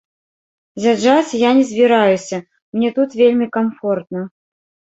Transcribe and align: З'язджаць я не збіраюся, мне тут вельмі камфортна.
З'язджаць 0.85 1.37
я 1.41 1.51
не 1.59 1.65
збіраюся, 1.73 2.37
мне 2.73 2.89
тут 2.99 3.09
вельмі 3.23 3.47
камфортна. 3.61 4.29